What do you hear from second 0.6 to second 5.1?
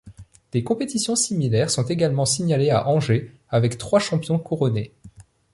compétitions similaires sont également signalées à Angers avec trois champions couronnés.